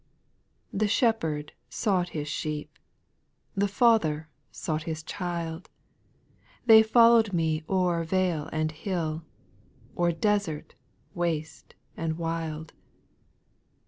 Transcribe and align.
8. 0.73 0.79
The 0.79 0.87
Shepherd 0.87 1.53
sought 1.69 2.09
His 2.09 2.27
sheep, 2.27 2.79
The 3.53 3.67
Father 3.67 4.29
sought 4.49 4.81
His 4.81 5.03
child;— 5.03 5.69
They 6.65 6.81
followed 6.81 7.33
me 7.33 7.63
o'er 7.69 8.03
vale 8.03 8.49
and 8.51 8.71
hill, 8.71 9.21
O'er 9.95 10.11
desert, 10.11 10.73
waste, 11.13 11.75
and 11.95 12.17
wild. 12.17 12.73